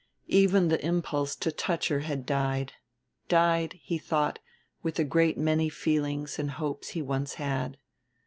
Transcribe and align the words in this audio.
Even 0.33 0.69
the 0.69 0.83
impulse 0.83 1.35
to 1.35 1.51
touch 1.51 1.89
her 1.89 1.99
had 1.99 2.25
died 2.25 2.73
died, 3.27 3.73
he 3.83 3.99
thought, 3.99 4.39
with 4.81 4.97
a 4.97 5.03
great 5.03 5.37
many 5.37 5.69
feelings 5.69 6.39
and 6.39 6.49
hopes 6.49 6.89
he 6.97 7.03
once 7.03 7.35
had. 7.35 7.77